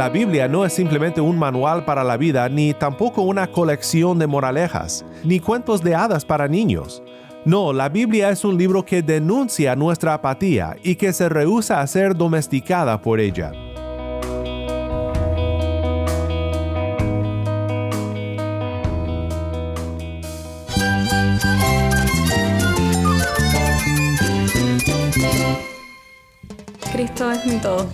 La 0.00 0.08
Biblia 0.08 0.48
no 0.48 0.64
es 0.64 0.72
simplemente 0.72 1.20
un 1.20 1.38
manual 1.38 1.84
para 1.84 2.02
la 2.02 2.16
vida, 2.16 2.48
ni 2.48 2.72
tampoco 2.72 3.20
una 3.20 3.48
colección 3.48 4.18
de 4.18 4.26
moralejas, 4.26 5.04
ni 5.24 5.40
cuentos 5.40 5.82
de 5.82 5.94
hadas 5.94 6.24
para 6.24 6.48
niños. 6.48 7.02
No, 7.44 7.74
la 7.74 7.90
Biblia 7.90 8.30
es 8.30 8.42
un 8.42 8.56
libro 8.56 8.82
que 8.82 9.02
denuncia 9.02 9.76
nuestra 9.76 10.14
apatía 10.14 10.74
y 10.82 10.94
que 10.94 11.12
se 11.12 11.28
rehúsa 11.28 11.82
a 11.82 11.86
ser 11.86 12.16
domesticada 12.16 13.02
por 13.02 13.20
ella. 13.20 13.52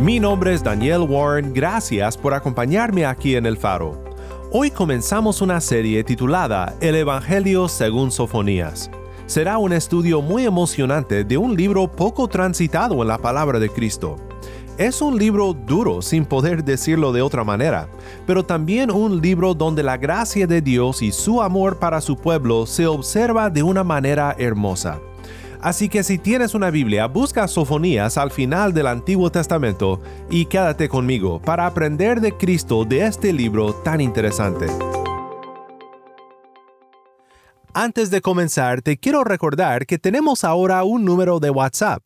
Mi 0.00 0.18
nombre 0.18 0.54
es 0.54 0.64
Daniel 0.64 1.02
Warren, 1.02 1.52
gracias 1.52 2.16
por 2.16 2.32
acompañarme 2.32 3.04
aquí 3.04 3.36
en 3.36 3.44
El 3.44 3.58
Faro. 3.58 4.02
Hoy 4.50 4.70
comenzamos 4.70 5.42
una 5.42 5.60
serie 5.60 6.02
titulada 6.04 6.74
El 6.80 6.94
Evangelio 6.94 7.68
según 7.68 8.10
Sofonías. 8.10 8.90
Será 9.26 9.58
un 9.58 9.74
estudio 9.74 10.22
muy 10.22 10.46
emocionante 10.46 11.22
de 11.22 11.36
un 11.36 11.54
libro 11.54 11.86
poco 11.86 12.28
transitado 12.28 13.02
en 13.02 13.08
la 13.08 13.18
palabra 13.18 13.58
de 13.58 13.68
Cristo. 13.68 14.16
Es 14.78 15.02
un 15.02 15.18
libro 15.18 15.52
duro, 15.52 16.00
sin 16.00 16.24
poder 16.24 16.64
decirlo 16.64 17.12
de 17.12 17.20
otra 17.20 17.44
manera, 17.44 17.90
pero 18.26 18.42
también 18.42 18.90
un 18.90 19.20
libro 19.20 19.52
donde 19.52 19.82
la 19.82 19.98
gracia 19.98 20.46
de 20.46 20.62
Dios 20.62 21.02
y 21.02 21.12
su 21.12 21.42
amor 21.42 21.78
para 21.78 22.00
su 22.00 22.16
pueblo 22.16 22.64
se 22.64 22.86
observa 22.86 23.50
de 23.50 23.62
una 23.62 23.84
manera 23.84 24.34
hermosa. 24.38 24.98
Así 25.62 25.90
que 25.90 26.02
si 26.02 26.16
tienes 26.16 26.54
una 26.54 26.70
Biblia, 26.70 27.06
busca 27.06 27.46
Sofonías 27.46 28.16
al 28.16 28.30
final 28.30 28.72
del 28.72 28.86
Antiguo 28.86 29.30
Testamento 29.30 30.00
y 30.30 30.46
quédate 30.46 30.88
conmigo 30.88 31.42
para 31.42 31.66
aprender 31.66 32.22
de 32.22 32.32
Cristo 32.32 32.86
de 32.86 33.04
este 33.04 33.30
libro 33.34 33.74
tan 33.74 34.00
interesante. 34.00 34.66
Antes 37.74 38.10
de 38.10 38.22
comenzar, 38.22 38.80
te 38.80 38.96
quiero 38.96 39.22
recordar 39.22 39.84
que 39.84 39.98
tenemos 39.98 40.44
ahora 40.44 40.82
un 40.82 41.04
número 41.04 41.40
de 41.40 41.50
WhatsApp. 41.50 42.02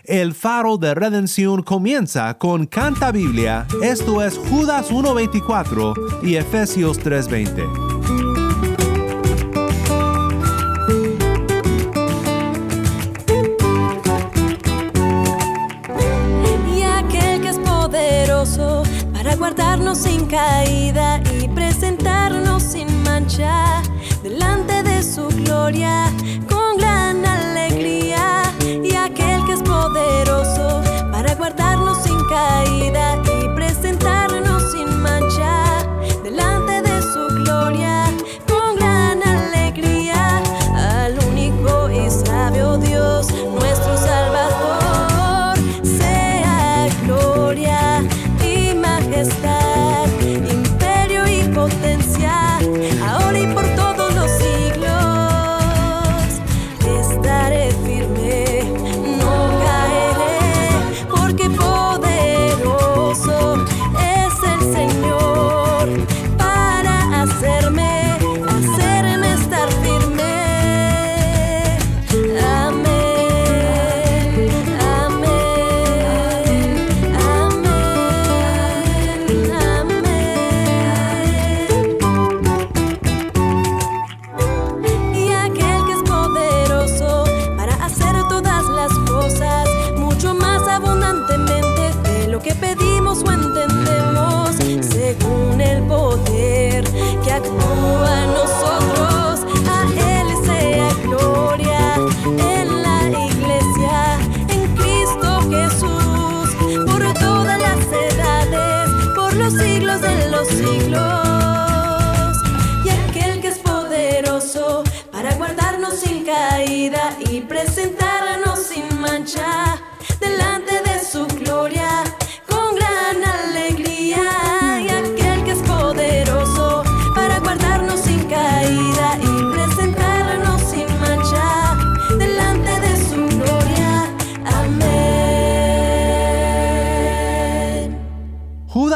El 0.04 0.34
faro 0.34 0.76
de 0.76 0.94
redención 0.94 1.62
comienza 1.62 2.36
con 2.36 2.66
Canta 2.66 3.12
Biblia, 3.12 3.68
esto 3.80 4.24
es 4.24 4.36
Judas 4.38 4.90
1.24 4.90 6.24
y 6.24 6.34
Efesios 6.34 6.98
3.20. 6.98 7.89
guardarnos 19.40 19.96
sin 19.96 20.26
caída 20.26 21.18
y 21.40 21.48
presentarnos 21.48 22.62
sin 22.62 23.02
mancha 23.04 23.82
delante 24.22 24.82
de 24.82 25.02
su 25.02 25.30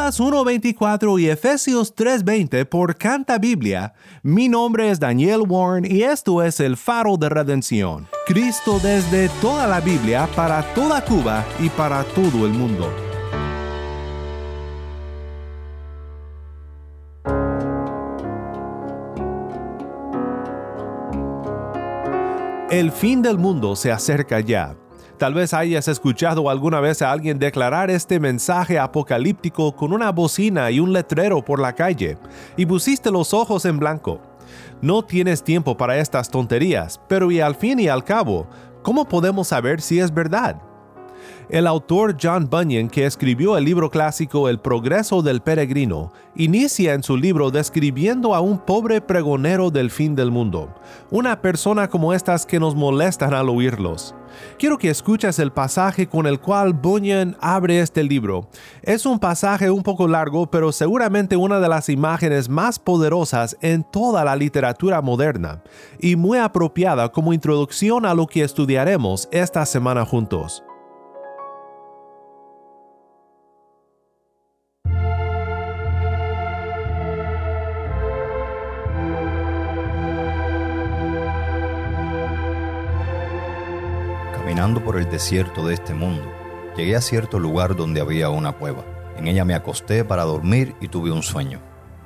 Judas 0.05 0.21
1.24 0.21 1.19
y 1.19 1.31
Efesios 1.31 1.97
3.20 1.97 2.67
por 2.67 2.95
Canta 2.95 3.39
Biblia. 3.39 3.95
Mi 4.23 4.51
nombre 4.51 4.91
es 4.91 5.01
Daniel 5.01 5.45
Warren 5.49 5.91
y 5.91 6.03
esto 6.03 6.43
es 6.43 6.61
el 6.61 6.77
faro 6.77 7.17
de 7.17 7.31
redención. 7.31 8.07
Cristo 8.27 8.79
desde 8.83 9.31
toda 9.41 9.67
la 9.67 9.81
Biblia 9.81 10.29
para 10.37 10.63
toda 10.75 11.03
Cuba 11.03 11.43
y 11.59 11.71
para 11.71 12.05
todo 12.05 12.45
el 12.45 12.53
mundo. 12.53 12.93
El 22.71 22.93
fin 22.93 23.23
del 23.23 23.39
mundo 23.39 23.75
se 23.75 23.91
acerca 23.91 24.41
ya. 24.41 24.77
Tal 25.19 25.33
vez 25.33 25.55
hayas 25.55 25.87
escuchado 25.87 26.51
alguna 26.51 26.81
vez 26.81 27.01
a 27.01 27.13
alguien 27.13 27.39
declarar 27.39 27.89
este 27.89 28.19
mensaje 28.19 28.79
apocalíptico 28.79 29.75
con 29.75 29.93
una 29.93 30.11
bocina 30.11 30.71
y 30.73 30.81
un 30.81 30.93
letrero 30.93 31.45
por 31.45 31.61
la 31.61 31.73
calle, 31.73 32.19
y 32.57 32.67
pusiste 32.67 33.13
los 33.13 33.33
ojos 33.33 33.65
en 33.65 33.79
blanco. 33.79 34.21
No 34.83 35.03
tienes 35.03 35.43
tiempo 35.43 35.77
para 35.77 35.99
estas 35.99 36.29
tonterías, 36.29 37.01
pero 37.09 37.31
y 37.31 37.41
al 37.41 37.55
fin 37.55 37.79
y 37.79 37.89
al 37.89 38.03
cabo, 38.03 38.47
¿cómo 38.83 39.09
podemos 39.09 39.49
saber 39.49 39.81
si 39.81 40.01
es 40.01 40.13
verdad? 40.13 40.57
El 41.55 41.69
autor 41.69 42.17
John 42.21 42.49
Bunyan, 42.51 42.89
que 42.89 43.07
escribió 43.07 43.57
el 43.57 43.65
libro 43.65 43.89
clásico 43.89 44.49
El 44.49 44.59
progreso 44.59 45.23
del 45.23 45.41
peregrino, 45.41 46.13
inicia 46.35 46.95
en 46.95 47.05
su 47.05 47.17
libro 47.17 47.53
describiendo 47.53 48.35
a 48.35 48.41
un 48.41 48.59
pobre 48.59 49.01
pregonero 49.01 49.71
del 49.71 49.93
fin 49.93 50.17
del 50.17 50.33
mundo, 50.33 50.75
una 51.13 51.41
persona 51.41 51.89
como 51.89 52.13
estas 52.13 52.45
que 52.45 52.59
nos 52.59 52.75
molestan 52.75 53.35
al 53.35 53.49
oírlos. 53.49 54.17
Quiero 54.59 54.79
que 54.79 54.91
escuches 54.91 55.39
el 55.39 55.53
pasaje 55.53 56.09
con 56.09 56.27
el 56.27 56.41
cual 56.41 56.73
Bunyan 56.73 57.37
abre 57.41 57.79
este 57.79 58.03
libro. 58.03 58.49
Es 58.83 59.07
un 59.07 59.21
pasaje 59.21 59.71
un 59.71 59.85
poco 59.85 60.09
largo, 60.09 60.51
pero 60.51 60.73
seguramente 60.73 61.37
una 61.37 61.61
de 61.61 61.69
las 61.69 61.89
imágenes 61.89 62.49
más 62.49 62.81
poderosas 62.81 63.57
en 63.61 63.85
toda 63.85 64.25
la 64.25 64.35
literatura 64.35 65.01
moderna, 65.03 65.63
y 66.01 66.17
muy 66.17 66.39
apropiada 66.39 67.13
como 67.13 67.33
introducción 67.33 68.07
a 68.07 68.15
lo 68.15 68.27
que 68.27 68.43
estudiaremos 68.43 69.29
esta 69.31 69.65
semana 69.65 70.05
juntos. 70.05 70.65
Caminando 84.55 84.85
por 84.85 84.97
el 84.99 85.11
desierto 85.11 85.67
de 85.67 85.75
este 85.75 85.95
mundo, 85.95 86.23
llegué 86.77 86.95
a 86.95 87.01
cierto 87.01 87.41
lugar 87.41 87.75
donde 87.75 88.01
había 88.01 88.31
una 88.31 88.53
cueva. 88.53 88.85
En 89.17 89.27
ella 89.27 89.45
me 89.45 89.57
acosté 89.57 90.05
para 90.05 90.23
dormir 90.23 90.77
y 90.81 90.87
tuve 90.87 91.11
un 91.11 91.25
sueño. 91.25 91.61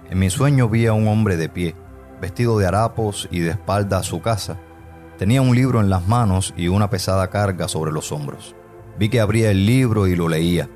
En 0.08 0.18
mi 0.18 0.30
sueño 0.30 0.66
vi 0.66 0.86
a 0.86 0.94
un 0.94 1.08
hombre 1.08 1.36
de 1.36 1.50
pie, 1.50 1.76
vestido 2.22 2.58
de 2.58 2.66
harapos 2.66 3.28
y 3.30 3.40
de 3.40 3.50
espalda 3.50 3.98
a 3.98 4.02
su 4.02 4.22
casa. 4.22 4.56
Tenía 5.18 5.42
un 5.42 5.54
libro 5.54 5.78
en 5.82 5.90
las 5.90 6.08
manos 6.08 6.54
y 6.56 6.68
una 6.68 6.88
pesada 6.88 7.28
carga 7.28 7.68
sobre 7.68 7.92
los 7.92 8.12
hombros. 8.12 8.56
Vi 8.98 9.10
que 9.10 9.20
abría 9.20 9.50
el 9.50 9.66
libro 9.66 10.06
y 10.06 10.16
lo 10.16 10.26
leía, 10.26 10.70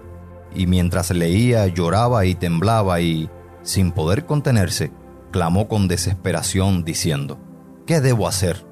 y 0.54 0.66
mientras 0.66 1.10
leía 1.10 1.66
lloraba 1.68 2.26
y 2.26 2.34
temblaba 2.34 3.00
y, 3.00 3.30
sin 3.62 3.92
poder 3.92 4.26
contenerse, 4.26 4.92
clamó 5.30 5.68
con 5.68 5.88
desesperación 5.88 6.84
diciendo, 6.84 7.38
¿qué 7.86 8.02
debo 8.02 8.28
hacer? 8.28 8.66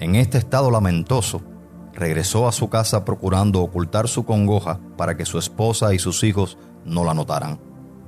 En 0.00 0.14
este 0.14 0.38
estado 0.38 0.70
lamentoso, 0.70 1.42
regresó 1.96 2.46
a 2.46 2.52
su 2.52 2.68
casa 2.68 3.04
procurando 3.04 3.62
ocultar 3.62 4.06
su 4.06 4.24
congoja 4.24 4.78
para 4.96 5.16
que 5.16 5.24
su 5.24 5.38
esposa 5.38 5.94
y 5.94 5.98
sus 5.98 6.22
hijos 6.22 6.58
no 6.84 7.04
la 7.04 7.14
notaran. 7.14 7.58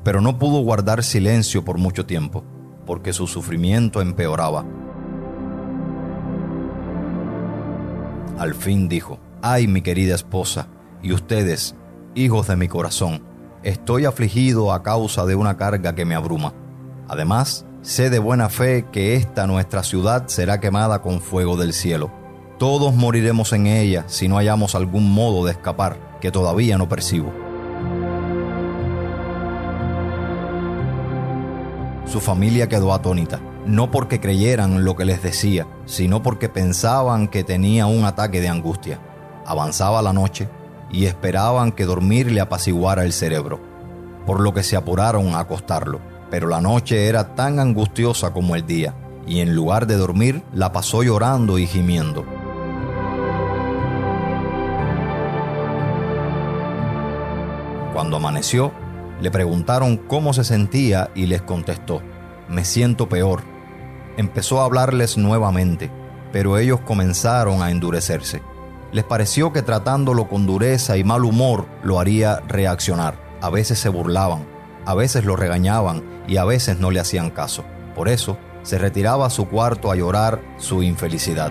Pero 0.04 0.20
no 0.20 0.38
pudo 0.38 0.60
guardar 0.60 1.02
silencio 1.02 1.64
por 1.64 1.78
mucho 1.78 2.06
tiempo, 2.06 2.44
porque 2.86 3.12
su 3.12 3.26
sufrimiento 3.26 4.00
empeoraba. 4.00 4.64
Al 8.38 8.54
fin 8.54 8.88
dijo, 8.88 9.18
ay 9.42 9.66
mi 9.66 9.82
querida 9.82 10.14
esposa, 10.14 10.68
y 11.02 11.12
ustedes, 11.12 11.74
hijos 12.14 12.46
de 12.46 12.56
mi 12.56 12.68
corazón, 12.68 13.22
estoy 13.62 14.04
afligido 14.04 14.72
a 14.72 14.82
causa 14.82 15.24
de 15.24 15.34
una 15.34 15.56
carga 15.56 15.94
que 15.94 16.04
me 16.04 16.14
abruma. 16.14 16.52
Además, 17.08 17.64
sé 17.80 18.10
de 18.10 18.18
buena 18.18 18.50
fe 18.50 18.86
que 18.92 19.16
esta 19.16 19.46
nuestra 19.46 19.82
ciudad 19.82 20.28
será 20.28 20.60
quemada 20.60 21.00
con 21.00 21.20
fuego 21.20 21.56
del 21.56 21.72
cielo 21.72 22.27
todos 22.58 22.92
moriremos 22.94 23.52
en 23.52 23.68
ella 23.68 24.04
si 24.08 24.26
no 24.26 24.36
hallamos 24.36 24.74
algún 24.74 25.12
modo 25.12 25.44
de 25.44 25.52
escapar 25.52 26.18
que 26.20 26.32
todavía 26.32 26.76
no 26.76 26.88
percibo. 26.88 27.32
Su 32.04 32.20
familia 32.20 32.68
quedó 32.68 32.92
atónita, 32.92 33.40
no 33.64 33.90
porque 33.90 34.18
creyeran 34.18 34.84
lo 34.84 34.96
que 34.96 35.04
les 35.04 35.22
decía, 35.22 35.66
sino 35.84 36.22
porque 36.22 36.48
pensaban 36.48 37.28
que 37.28 37.44
tenía 37.44 37.86
un 37.86 38.04
ataque 38.04 38.40
de 38.40 38.48
angustia. 38.48 38.98
Avanzaba 39.46 40.02
la 40.02 40.12
noche 40.12 40.48
y 40.90 41.04
esperaban 41.04 41.70
que 41.70 41.84
dormir 41.84 42.32
le 42.32 42.40
apaciguara 42.40 43.04
el 43.04 43.12
cerebro, 43.12 43.60
por 44.26 44.40
lo 44.40 44.52
que 44.52 44.62
se 44.62 44.74
apuraron 44.74 45.34
a 45.34 45.40
acostarlo. 45.40 46.00
Pero 46.30 46.48
la 46.48 46.60
noche 46.60 47.06
era 47.06 47.34
tan 47.34 47.60
angustiosa 47.60 48.32
como 48.32 48.56
el 48.56 48.66
día, 48.66 48.94
y 49.26 49.40
en 49.40 49.54
lugar 49.54 49.86
de 49.86 49.96
dormir 49.96 50.42
la 50.52 50.72
pasó 50.72 51.02
llorando 51.02 51.58
y 51.58 51.66
gimiendo. 51.66 52.37
Cuando 57.98 58.18
amaneció, 58.18 58.70
le 59.20 59.28
preguntaron 59.32 59.96
cómo 59.96 60.32
se 60.32 60.44
sentía 60.44 61.10
y 61.16 61.26
les 61.26 61.42
contestó, 61.42 62.00
me 62.48 62.64
siento 62.64 63.08
peor. 63.08 63.42
Empezó 64.16 64.60
a 64.60 64.66
hablarles 64.66 65.18
nuevamente, 65.18 65.90
pero 66.30 66.58
ellos 66.58 66.78
comenzaron 66.78 67.60
a 67.60 67.72
endurecerse. 67.72 68.40
Les 68.92 69.02
pareció 69.02 69.52
que 69.52 69.62
tratándolo 69.62 70.28
con 70.28 70.46
dureza 70.46 70.96
y 70.96 71.02
mal 71.02 71.24
humor 71.24 71.66
lo 71.82 71.98
haría 71.98 72.38
reaccionar. 72.46 73.18
A 73.40 73.50
veces 73.50 73.80
se 73.80 73.88
burlaban, 73.88 74.46
a 74.86 74.94
veces 74.94 75.24
lo 75.24 75.34
regañaban 75.34 76.04
y 76.28 76.36
a 76.36 76.44
veces 76.44 76.78
no 76.78 76.92
le 76.92 77.00
hacían 77.00 77.30
caso. 77.30 77.64
Por 77.96 78.08
eso, 78.08 78.38
se 78.62 78.78
retiraba 78.78 79.26
a 79.26 79.30
su 79.30 79.48
cuarto 79.48 79.90
a 79.90 79.96
llorar 79.96 80.40
su 80.56 80.84
infelicidad. 80.84 81.50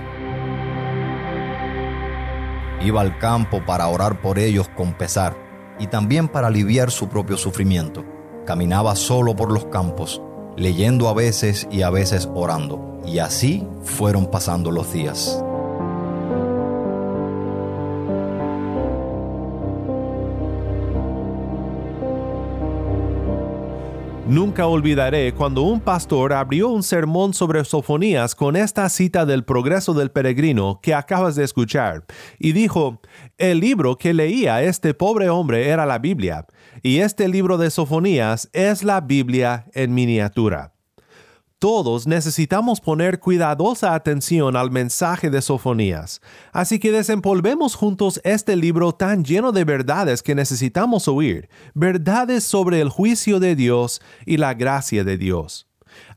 Iba 2.79 3.01
al 3.01 3.17
campo 3.17 3.65
para 3.65 3.89
orar 3.89 4.21
por 4.21 4.39
ellos 4.39 4.69
con 4.69 4.93
pesar 4.93 5.46
y 5.79 5.87
también 5.87 6.27
para 6.27 6.47
aliviar 6.47 6.91
su 6.91 7.09
propio 7.09 7.37
sufrimiento. 7.37 8.03
Caminaba 8.45 8.95
solo 8.95 9.35
por 9.35 9.51
los 9.51 9.65
campos, 9.65 10.21
leyendo 10.55 11.09
a 11.09 11.13
veces 11.13 11.67
y 11.71 11.81
a 11.81 11.89
veces 11.89 12.29
orando. 12.33 13.01
Y 13.05 13.19
así 13.19 13.65
fueron 13.83 14.31
pasando 14.31 14.71
los 14.71 14.91
días. 14.91 15.43
Nunca 24.27 24.67
olvidaré 24.67 25.33
cuando 25.33 25.61
un 25.61 25.79
pastor 25.79 26.33
abrió 26.33 26.67
un 26.67 26.83
sermón 26.83 27.33
sobre 27.33 27.63
sofonías 27.63 28.35
con 28.35 28.57
esta 28.57 28.89
cita 28.89 29.25
del 29.25 29.45
progreso 29.45 29.93
del 29.93 30.11
peregrino 30.11 30.81
que 30.83 30.93
acabas 30.93 31.37
de 31.37 31.45
escuchar, 31.45 32.03
y 32.37 32.51
dijo, 32.51 32.99
el 33.37 33.61
libro 33.61 33.97
que 33.97 34.13
leía 34.13 34.61
este 34.63 34.93
pobre 34.93 35.29
hombre 35.29 35.69
era 35.69 35.85
la 35.85 35.99
Biblia, 35.99 36.45
y 36.83 36.97
este 36.97 37.29
libro 37.29 37.57
de 37.57 37.71
sofonías 37.71 38.49
es 38.51 38.83
la 38.83 38.99
Biblia 38.99 39.67
en 39.73 39.93
miniatura. 39.93 40.73
Todos 41.59 42.05
necesitamos 42.05 42.79
poner 42.79 43.19
cuidadosa 43.19 43.95
atención 43.95 44.55
al 44.55 44.69
mensaje 44.69 45.31
de 45.31 45.41
Sofonías, 45.41 46.21
así 46.53 46.77
que 46.77 46.91
desempolvemos 46.91 47.73
juntos 47.73 48.21
este 48.23 48.55
libro 48.55 48.91
tan 48.91 49.25
lleno 49.25 49.51
de 49.51 49.63
verdades 49.63 50.21
que 50.21 50.35
necesitamos 50.35 51.07
oír, 51.07 51.49
verdades 51.73 52.43
sobre 52.43 52.79
el 52.79 52.89
juicio 52.89 53.39
de 53.39 53.55
Dios 53.55 54.03
y 54.27 54.37
la 54.37 54.53
gracia 54.53 55.03
de 55.03 55.17
Dios. 55.17 55.65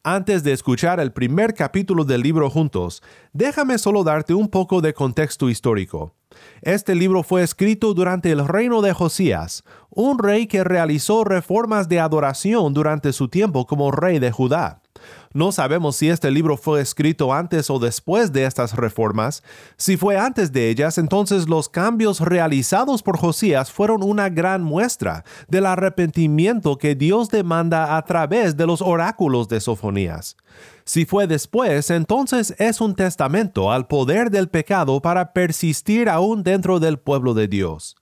Antes 0.02 0.44
de 0.44 0.52
escuchar 0.52 1.00
el 1.00 1.10
primer 1.10 1.54
capítulo 1.54 2.04
del 2.04 2.20
libro 2.20 2.50
juntos, 2.50 3.02
déjame 3.32 3.78
solo 3.78 4.04
darte 4.04 4.34
un 4.34 4.48
poco 4.48 4.82
de 4.82 4.92
contexto 4.92 5.48
histórico. 5.48 6.14
Este 6.60 6.94
libro 6.94 7.22
fue 7.22 7.42
escrito 7.42 7.94
durante 7.94 8.30
el 8.30 8.46
reino 8.46 8.82
de 8.82 8.92
Josías, 8.92 9.64
un 9.88 10.18
rey 10.18 10.46
que 10.46 10.64
realizó 10.64 11.24
reformas 11.24 11.88
de 11.88 11.98
adoración 11.98 12.74
durante 12.74 13.14
su 13.14 13.28
tiempo 13.28 13.66
como 13.66 13.90
rey 13.90 14.18
de 14.18 14.32
Judá. 14.32 14.82
No 15.32 15.52
sabemos 15.52 15.96
si 15.96 16.08
este 16.08 16.30
libro 16.30 16.56
fue 16.56 16.80
escrito 16.80 17.32
antes 17.32 17.70
o 17.70 17.78
después 17.78 18.32
de 18.32 18.44
estas 18.44 18.74
reformas. 18.74 19.42
Si 19.76 19.96
fue 19.96 20.18
antes 20.18 20.52
de 20.52 20.70
ellas, 20.70 20.98
entonces 20.98 21.48
los 21.48 21.68
cambios 21.68 22.20
realizados 22.20 23.02
por 23.02 23.16
Josías 23.16 23.70
fueron 23.70 24.02
una 24.02 24.28
gran 24.28 24.62
muestra 24.62 25.24
del 25.48 25.66
arrepentimiento 25.66 26.78
que 26.78 26.94
Dios 26.94 27.28
demanda 27.28 27.96
a 27.96 28.04
través 28.04 28.56
de 28.56 28.66
los 28.66 28.82
oráculos 28.82 29.48
de 29.48 29.60
Sofonías. 29.60 30.36
Si 30.84 31.04
fue 31.04 31.26
después, 31.26 31.90
entonces 31.90 32.54
es 32.58 32.80
un 32.80 32.94
testamento 32.94 33.70
al 33.70 33.86
poder 33.86 34.30
del 34.30 34.48
pecado 34.48 35.00
para 35.00 35.32
persistir 35.32 36.08
aún 36.08 36.42
dentro 36.42 36.80
del 36.80 36.98
pueblo 36.98 37.34
de 37.34 37.46
Dios. 37.46 37.96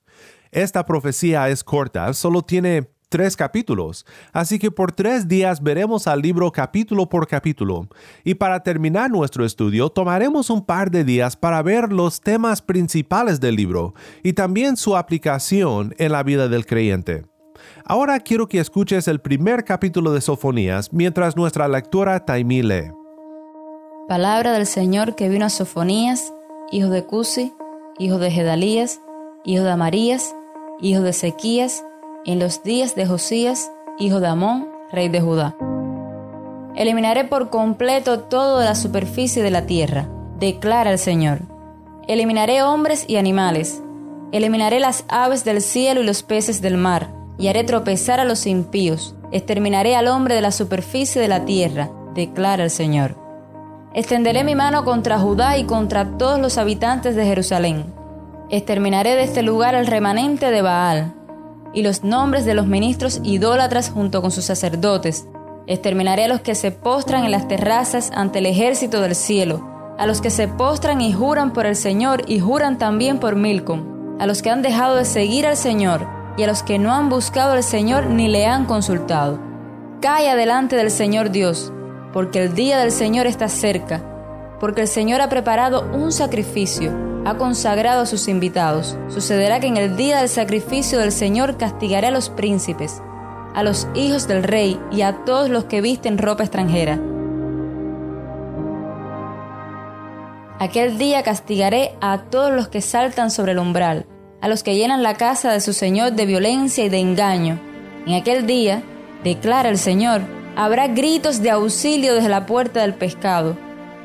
Esta 0.51 0.87
profecía 0.87 1.51
es 1.51 1.63
corta, 1.63 2.13
solo 2.15 2.43
tiene 2.43 2.89
tres 3.09 3.37
capítulos, 3.37 4.05
así 4.33 4.59
que 4.59 4.71
por 4.71 4.93
tres 4.93 5.29
días 5.29 5.63
veremos 5.63 6.07
al 6.07 6.21
libro 6.21 6.53
capítulo 6.53 7.09
por 7.09 7.27
capítulo, 7.27 7.89
y 8.25 8.35
para 8.35 8.63
terminar 8.63 9.11
nuestro 9.11 9.45
estudio 9.45 9.89
tomaremos 9.89 10.51
un 10.51 10.65
par 10.65 10.91
de 10.91 11.05
días 11.05 11.37
para 11.37 11.63
ver 11.63 11.93
los 11.93 12.21
temas 12.21 12.63
principales 12.63 13.41
del 13.41 13.57
libro 13.57 13.95
y 14.23 14.35
también 14.35 14.77
su 14.77 14.97
aplicación 14.97 15.95
en 15.99 16.13
la 16.13 16.23
vida 16.23 16.49
del 16.49 16.67
creyente. 16.67 17.25
Ahora 17.85 18.21
quiero 18.21 18.49
que 18.49 18.61
escuches 18.61 19.09
el 19.09 19.21
primer 19.21 19.65
capítulo 19.65 20.13
de 20.13 20.21
Sofonías 20.21 20.93
mientras 20.93 21.37
nuestra 21.37 21.67
lectora 21.69 22.25
Taimí 22.25 22.63
lee. 22.63 22.93
Palabra 24.09 24.53
del 24.53 24.67
Señor 24.67 25.17
que 25.17 25.29
vino 25.29 25.45
a 25.47 25.51
Sofonías, 25.51 26.33
hijo 26.71 26.89
de 26.89 27.05
Cusi, 27.05 27.53
hijo 27.99 28.19
de 28.19 28.31
Gedalías, 28.31 29.01
hijo 29.45 29.65
de 29.65 29.71
Amarías, 29.71 30.35
hijo 30.81 31.03
de 31.03 31.11
Ezequías, 31.11 31.85
en 32.29 32.39
los 32.39 32.63
días 32.63 32.95
de 32.95 33.07
Josías, 33.07 33.73
hijo 33.99 34.21
de 34.21 34.27
Amón, 34.27 34.69
rey 34.93 35.09
de 35.09 35.23
Judá. 35.23 35.57
Eliminaré 36.77 37.25
por 37.25 37.49
completo 37.49 38.21
todo 38.21 38.59
de 38.59 38.67
la 38.67 38.75
superficie 38.75 39.43
de 39.43 39.51
la 39.51 39.65
tierra, 39.65 40.11
declara 40.39 40.93
el 40.93 40.99
Señor. 40.99 41.39
Eliminaré 42.07 42.63
hombres 42.63 43.07
y 43.09 43.17
animales. 43.17 43.83
Eliminaré 44.31 44.79
las 44.79 45.07
aves 45.09 45.43
del 45.47 45.63
cielo 45.63 46.03
y 46.03 46.05
los 46.05 46.23
peces 46.23 46.61
del 46.61 46.77
mar, 46.77 47.09
y 47.39 47.49
haré 47.49 47.65
tropezar 47.65 48.21
a 48.21 48.27
los 48.27 48.47
impíos. 48.47 49.17
Exterminaré 49.33 49.97
al 49.97 50.07
hombre 50.07 50.35
de 50.35 50.43
la 50.43 50.53
superficie 50.53 51.23
de 51.23 51.29
la 51.29 51.47
tierra, 51.47 51.91
declara 52.13 52.63
el 52.63 52.71
Señor. 52.71 53.17
Extenderé 53.95 54.45
mi 54.45 54.55
mano 54.55 54.85
contra 54.85 55.19
Judá 55.19 55.57
y 55.57 55.65
contra 55.65 56.19
todos 56.19 56.39
los 56.39 56.59
habitantes 56.59 57.17
de 57.17 57.25
Jerusalén. 57.25 57.87
Exterminaré 58.51 59.15
de 59.15 59.23
este 59.23 59.43
lugar 59.43 59.75
el 59.75 59.87
remanente 59.87 60.51
de 60.51 60.61
Baal 60.61 61.15
y 61.75 61.83
los 61.83 62.05
nombres 62.05 62.45
de 62.45 62.55
los 62.55 62.67
ministros 62.67 63.21
idólatras 63.23 63.91
junto 63.91 64.23
con 64.23 64.31
sus 64.31 64.45
sacerdotes. 64.45 65.27
Exterminaré 65.67 66.25
a 66.25 66.29
los 66.29 66.41
que 66.41 66.55
se 66.55 66.71
postran 66.71 67.25
en 67.25 67.31
las 67.31 67.49
terrazas 67.49 68.11
ante 68.15 68.39
el 68.39 68.47
ejército 68.47 69.01
del 69.01 69.15
cielo, 69.15 69.67
a 69.99 70.07
los 70.07 70.21
que 70.21 70.31
se 70.31 70.49
postran 70.49 71.01
y 71.01 71.13
juran 71.13 71.53
por 71.53 71.67
el 71.67 71.77
Señor 71.77 72.23
y 72.27 72.41
juran 72.41 72.79
también 72.79 73.19
por 73.19 73.37
Milcom, 73.37 74.19
a 74.21 74.27
los 74.27 74.43
que 74.43 74.51
han 74.51 74.63
dejado 74.63 74.97
de 74.97 75.05
seguir 75.05 75.47
al 75.47 75.57
Señor 75.57 76.07
y 76.37 76.45
a 76.45 76.47
los 76.47 76.63
que 76.63 76.79
no 76.79 76.93
han 76.93 77.09
buscado 77.09 77.53
al 77.53 77.63
Señor 77.63 78.07
ni 78.07 78.29
le 78.29 78.47
han 78.47 78.65
consultado. 78.65 79.39
Calla 80.01 80.37
delante 80.37 80.77
del 80.77 80.91
Señor 80.91 81.31
Dios 81.31 81.73
porque 82.13 82.43
el 82.43 82.55
día 82.55 82.79
del 82.79 82.91
Señor 82.91 83.27
está 83.27 83.49
cerca, 83.49 84.03
porque 84.61 84.83
el 84.83 84.89
Señor 84.89 85.21
ha 85.21 85.29
preparado 85.29 85.89
un 85.93 86.13
sacrificio, 86.13 86.93
ha 87.29 87.37
consagrado 87.37 88.01
a 88.03 88.07
sus 88.07 88.27
invitados. 88.27 88.97
Sucederá 89.09 89.61
que 89.61 89.67
en 89.67 89.77
el 89.77 89.99
día 89.99 90.21
del 90.21 90.31
sacrificio 90.31 90.99
del 90.99 91.13
Señor 91.13 91.59
castigaré 91.59 92.07
a 92.07 92.11
los 92.11 92.31
príncipes, 92.31 93.03
a 93.55 93.63
los 93.63 93.87
hijos 93.95 94.27
del 94.27 94.43
rey 94.43 94.81
y 94.91 95.03
a 95.03 95.25
todos 95.27 95.51
los 95.51 95.65
que 95.65 95.83
visten 95.83 96.17
ropa 96.17 96.45
extranjera. 96.45 96.99
Aquel 100.59 100.97
día 100.97 101.23
castigaré 101.23 101.95
a 102.01 102.23
todos 102.31 102.51
los 102.51 102.69
que 102.69 102.81
saltan 102.81 103.31
sobre 103.31 103.53
el 103.53 103.59
umbral, 103.59 104.07
a 104.41 104.49
los 104.49 104.63
que 104.63 104.75
llenan 104.75 105.03
la 105.03 105.15
casa 105.15 105.53
de 105.53 105.61
su 105.61 105.75
Señor 105.75 106.13
de 106.13 106.25
violencia 106.25 106.87
y 106.87 106.89
de 106.89 106.99
engaño. 106.99 107.61
En 108.07 108.15
aquel 108.15 108.47
día, 108.47 108.83
declara 109.23 109.69
el 109.69 109.77
Señor, 109.77 110.23
habrá 110.57 110.89
gritos 110.89 111.43
de 111.43 111.51
auxilio 111.51 112.15
desde 112.15 112.31
la 112.31 112.47
puerta 112.47 112.81
del 112.81 112.95
pescado, 112.95 113.55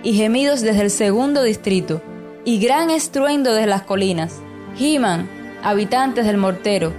y 0.03 0.13
gemidos 0.13 0.59
desde 0.59 0.81
el 0.81 0.91
segundo 0.91 1.41
distrito, 1.41 2.01
y 2.45 2.59
gran 2.59 2.89
estruendo 2.89 3.53
desde 3.53 3.67
las 3.67 3.83
colinas. 3.83 4.39
Giman, 4.75 5.29
habitantes 5.63 6.25
del 6.25 6.37
mortero, 6.37 6.93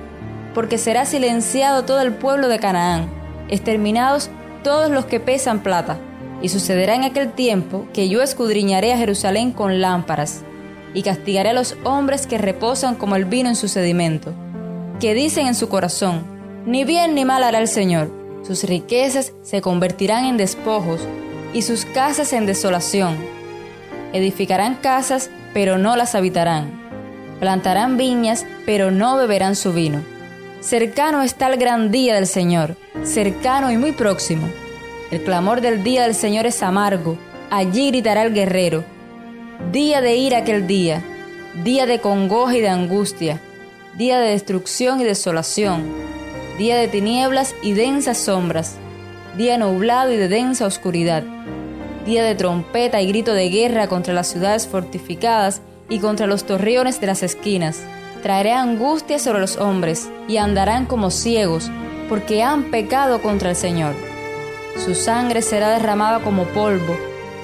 porque 0.54 0.78
será 0.78 1.04
silenciado 1.04 1.84
todo 1.84 2.00
el 2.00 2.14
pueblo 2.14 2.48
de 2.48 2.58
Canaán, 2.58 3.08
exterminados 3.48 4.30
todos 4.62 4.90
los 4.90 5.04
que 5.04 5.20
pesan 5.20 5.62
plata. 5.62 5.98
Y 6.42 6.48
sucederá 6.48 6.94
en 6.94 7.04
aquel 7.04 7.32
tiempo 7.32 7.86
que 7.92 8.08
yo 8.08 8.20
escudriñaré 8.20 8.92
a 8.92 8.98
Jerusalén 8.98 9.52
con 9.52 9.80
lámparas, 9.80 10.42
y 10.92 11.02
castigaré 11.02 11.50
a 11.50 11.54
los 11.54 11.76
hombres 11.84 12.26
que 12.26 12.38
reposan 12.38 12.94
como 12.94 13.16
el 13.16 13.24
vino 13.24 13.48
en 13.48 13.56
su 13.56 13.68
sedimento, 13.68 14.32
que 15.00 15.14
dicen 15.14 15.46
en 15.46 15.54
su 15.54 15.68
corazón, 15.68 16.24
ni 16.66 16.84
bien 16.84 17.14
ni 17.14 17.24
mal 17.24 17.42
hará 17.42 17.58
el 17.58 17.68
Señor 17.68 18.24
sus 18.46 18.64
riquezas 18.64 19.32
se 19.42 19.62
convertirán 19.62 20.26
en 20.26 20.36
despojos 20.36 21.00
y 21.54 21.62
sus 21.62 21.86
casas 21.86 22.34
en 22.34 22.44
desolación. 22.44 23.16
Edificarán 24.14 24.76
casas, 24.76 25.30
pero 25.52 25.76
no 25.76 25.94
las 25.94 26.14
habitarán. 26.14 26.70
Plantarán 27.38 27.98
viñas, 27.98 28.46
pero 28.64 28.90
no 28.90 29.18
beberán 29.18 29.56
su 29.56 29.74
vino. 29.74 30.02
Cercano 30.60 31.22
está 31.22 31.48
el 31.48 31.58
gran 31.58 31.90
día 31.90 32.14
del 32.14 32.26
Señor, 32.26 32.76
cercano 33.02 33.70
y 33.70 33.76
muy 33.76 33.92
próximo. 33.92 34.48
El 35.10 35.22
clamor 35.22 35.60
del 35.60 35.84
día 35.84 36.04
del 36.04 36.14
Señor 36.14 36.46
es 36.46 36.62
amargo, 36.62 37.18
allí 37.50 37.88
gritará 37.88 38.22
el 38.22 38.32
guerrero. 38.32 38.84
Día 39.70 40.00
de 40.00 40.16
ira 40.16 40.38
aquel 40.38 40.66
día, 40.66 41.02
día 41.62 41.84
de 41.84 42.00
congoja 42.00 42.56
y 42.56 42.62
de 42.62 42.70
angustia, 42.70 43.38
día 43.98 44.18
de 44.18 44.30
destrucción 44.30 45.02
y 45.02 45.04
desolación 45.04 46.04
día 46.58 46.76
de 46.76 46.86
tinieblas 46.86 47.54
y 47.62 47.72
densas 47.72 48.18
sombras, 48.18 48.76
día 49.36 49.58
nublado 49.58 50.12
y 50.12 50.16
de 50.16 50.28
densa 50.28 50.66
oscuridad, 50.66 51.24
día 52.04 52.24
de 52.24 52.34
trompeta 52.34 53.00
y 53.00 53.08
grito 53.08 53.32
de 53.34 53.48
guerra 53.48 53.88
contra 53.88 54.14
las 54.14 54.28
ciudades 54.28 54.66
fortificadas 54.66 55.62
y 55.88 55.98
contra 55.98 56.26
los 56.26 56.44
torreones 56.44 57.00
de 57.00 57.06
las 57.06 57.22
esquinas. 57.22 57.82
Traeré 58.22 58.52
angustia 58.52 59.18
sobre 59.18 59.40
los 59.40 59.56
hombres 59.56 60.08
y 60.28 60.38
andarán 60.38 60.86
como 60.86 61.10
ciegos, 61.10 61.70
porque 62.08 62.42
han 62.42 62.70
pecado 62.70 63.20
contra 63.20 63.50
el 63.50 63.56
Señor. 63.56 63.94
Su 64.84 64.94
sangre 64.94 65.42
será 65.42 65.70
derramada 65.70 66.20
como 66.20 66.44
polvo 66.44 66.96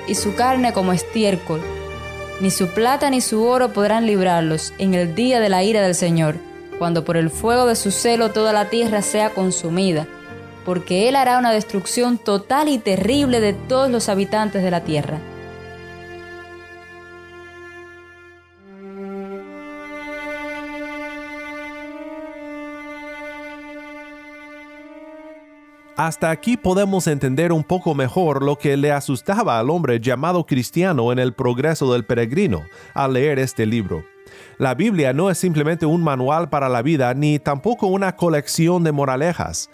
y 0.06 0.14
su 0.14 0.34
carne 0.34 0.72
como 0.72 0.92
estiércol. 0.92 1.60
Ni 2.40 2.50
su 2.50 2.68
plata 2.68 3.10
ni 3.10 3.20
su 3.20 3.44
oro 3.44 3.72
podrán 3.72 4.06
librarlos 4.06 4.72
en 4.78 4.94
el 4.94 5.14
día 5.14 5.40
de 5.40 5.48
la 5.48 5.62
ira 5.62 5.82
del 5.82 5.94
Señor 5.94 6.36
cuando 6.80 7.04
por 7.04 7.18
el 7.18 7.28
fuego 7.28 7.66
de 7.66 7.76
su 7.76 7.90
celo 7.90 8.30
toda 8.30 8.54
la 8.54 8.70
tierra 8.70 9.02
sea 9.02 9.34
consumida, 9.34 10.06
porque 10.64 11.08
Él 11.08 11.16
hará 11.16 11.38
una 11.38 11.52
destrucción 11.52 12.18
total 12.18 12.68
y 12.68 12.78
terrible 12.78 13.40
de 13.40 13.52
todos 13.52 13.90
los 13.90 14.08
habitantes 14.08 14.62
de 14.62 14.70
la 14.70 14.82
tierra. 14.82 15.18
Hasta 26.00 26.30
aquí 26.30 26.56
podemos 26.56 27.06
entender 27.08 27.52
un 27.52 27.62
poco 27.62 27.94
mejor 27.94 28.42
lo 28.42 28.56
que 28.56 28.78
le 28.78 28.90
asustaba 28.90 29.58
al 29.58 29.68
hombre 29.68 30.00
llamado 30.00 30.46
cristiano 30.46 31.12
en 31.12 31.18
el 31.18 31.34
progreso 31.34 31.92
del 31.92 32.06
peregrino 32.06 32.62
al 32.94 33.12
leer 33.12 33.38
este 33.38 33.66
libro. 33.66 34.02
La 34.56 34.74
Biblia 34.74 35.12
no 35.12 35.30
es 35.30 35.36
simplemente 35.36 35.84
un 35.84 36.02
manual 36.02 36.48
para 36.48 36.70
la 36.70 36.80
vida, 36.80 37.12
ni 37.12 37.38
tampoco 37.38 37.86
una 37.86 38.16
colección 38.16 38.82
de 38.82 38.92
moralejas, 38.92 39.68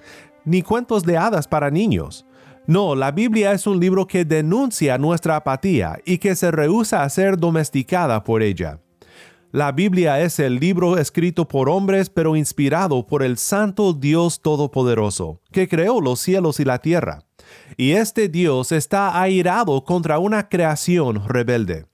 ni 0.46 0.62
cuentos 0.62 1.02
de 1.02 1.18
hadas 1.18 1.46
para 1.46 1.70
niños. 1.70 2.24
No, 2.66 2.94
la 2.94 3.12
Biblia 3.12 3.52
es 3.52 3.66
un 3.66 3.78
libro 3.78 4.06
que 4.06 4.24
denuncia 4.24 4.96
nuestra 4.96 5.36
apatía 5.36 5.98
y 6.06 6.18
que 6.18 6.34
se 6.34 6.50
rehúsa 6.50 7.02
a 7.02 7.10
ser 7.10 7.36
domesticada 7.36 8.24
por 8.24 8.42
ella. 8.42 8.80
La 9.52 9.72
Biblia 9.72 10.20
es 10.20 10.38
el 10.38 10.56
libro 10.56 10.98
escrito 10.98 11.46
por 11.46 11.68
hombres 11.68 12.10
pero 12.10 12.34
inspirado 12.34 13.06
por 13.06 13.22
el 13.22 13.36
Santo 13.38 13.92
Dios 13.92 14.40
Todopoderoso, 14.40 15.40
que 15.52 15.68
creó 15.68 16.00
los 16.00 16.20
cielos 16.20 16.58
y 16.58 16.64
la 16.64 16.78
tierra. 16.78 17.20
Y 17.76 17.92
este 17.92 18.28
Dios 18.28 18.72
está 18.72 19.20
airado 19.20 19.84
contra 19.84 20.18
una 20.18 20.48
creación 20.48 21.28
rebelde 21.28 21.86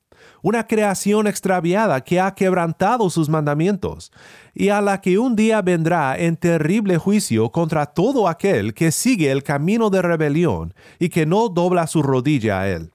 una 0.43 0.67
creación 0.67 1.27
extraviada 1.27 2.03
que 2.03 2.21
ha 2.21 2.35
quebrantado 2.35 3.09
sus 3.09 3.29
mandamientos, 3.29 4.13
y 4.55 4.69
a 4.69 4.81
la 4.81 5.01
que 5.01 5.19
un 5.19 5.37
día 5.37 5.63
vendrá 5.63 6.19
en 6.19 6.37
terrible 6.37 6.99
juicio 6.99 7.51
contra 7.51 7.87
todo 7.87 8.29
aquel 8.29 8.75
que 8.75 8.93
sigue 8.93 9.31
el 9.31 9.43
camino 9.43 9.89
de 9.89 10.03
rebelión 10.03 10.75
y 10.99 11.09
que 11.09 11.25
no 11.25 11.49
dobla 11.49 11.87
su 11.87 12.03
rodilla 12.03 12.61
a 12.61 12.69
él. 12.69 12.93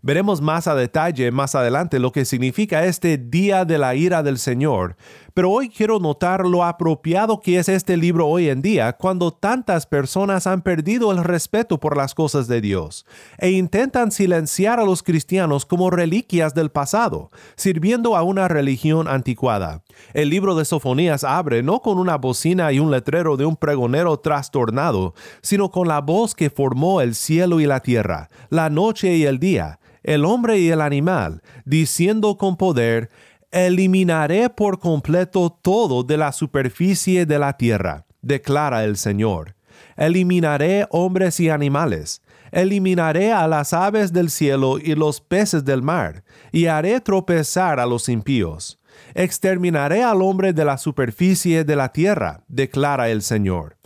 Veremos 0.00 0.40
más 0.40 0.68
a 0.68 0.74
detalle 0.74 1.32
más 1.32 1.54
adelante 1.54 1.98
lo 1.98 2.12
que 2.12 2.24
significa 2.24 2.84
este 2.84 3.18
día 3.18 3.64
de 3.64 3.78
la 3.78 3.94
ira 3.94 4.22
del 4.22 4.38
Señor, 4.38 4.96
pero 5.34 5.50
hoy 5.50 5.68
quiero 5.68 5.98
notar 5.98 6.46
lo 6.46 6.64
apropiado 6.64 7.40
que 7.40 7.58
es 7.58 7.68
este 7.68 7.96
libro 7.96 8.26
hoy 8.26 8.48
en 8.48 8.62
día 8.62 8.92
cuando 8.92 9.32
tantas 9.32 9.86
personas 9.86 10.46
han 10.46 10.62
perdido 10.62 11.10
el 11.10 11.24
respeto 11.24 11.78
por 11.78 11.96
las 11.96 12.14
cosas 12.14 12.46
de 12.46 12.60
Dios 12.60 13.06
e 13.38 13.50
intentan 13.50 14.12
silenciar 14.12 14.78
a 14.80 14.84
los 14.84 15.02
cristianos 15.02 15.66
como 15.66 15.90
reliquias 15.90 16.54
del 16.54 16.70
pasado, 16.70 17.30
sirviendo 17.56 18.16
a 18.16 18.22
una 18.22 18.48
religión 18.48 19.08
anticuada. 19.08 19.82
El 20.14 20.30
libro 20.30 20.54
de 20.54 20.64
Sofonías 20.64 21.24
abre 21.24 21.62
no 21.62 21.80
con 21.80 21.98
una 21.98 22.16
bocina 22.16 22.72
y 22.72 22.78
un 22.78 22.90
letrero 22.90 23.36
de 23.36 23.44
un 23.44 23.56
pregonero 23.56 24.18
trastornado, 24.18 25.14
sino 25.42 25.70
con 25.70 25.88
la 25.88 26.00
voz 26.00 26.34
que 26.34 26.50
formó 26.50 27.00
el 27.00 27.14
cielo 27.14 27.60
y 27.60 27.66
la 27.66 27.80
tierra, 27.80 28.28
la 28.50 28.70
noche 28.70 29.16
y 29.16 29.24
el 29.24 29.38
día, 29.38 29.80
el 30.02 30.24
hombre 30.24 30.58
y 30.58 30.70
el 30.70 30.80
animal, 30.80 31.42
diciendo 31.64 32.36
con 32.36 32.56
poder, 32.56 33.10
eliminaré 33.50 34.50
por 34.50 34.78
completo 34.78 35.56
todo 35.62 36.02
de 36.02 36.16
la 36.16 36.32
superficie 36.32 37.26
de 37.26 37.38
la 37.38 37.56
tierra, 37.56 38.06
declara 38.22 38.84
el 38.84 38.96
Señor. 38.96 39.54
Eliminaré 39.96 40.86
hombres 40.90 41.40
y 41.40 41.50
animales, 41.50 42.22
eliminaré 42.52 43.32
a 43.32 43.46
las 43.46 43.72
aves 43.72 44.12
del 44.12 44.30
cielo 44.30 44.78
y 44.78 44.94
los 44.94 45.20
peces 45.20 45.64
del 45.64 45.82
mar, 45.82 46.24
y 46.52 46.66
haré 46.66 47.00
tropezar 47.00 47.80
a 47.80 47.86
los 47.86 48.08
impíos. 48.08 48.78
Exterminaré 49.14 50.02
al 50.02 50.22
hombre 50.22 50.52
de 50.52 50.64
la 50.64 50.78
superficie 50.78 51.64
de 51.64 51.76
la 51.76 51.92
tierra, 51.92 52.44
declara 52.48 53.08
el 53.08 53.22
Señor 53.22 53.78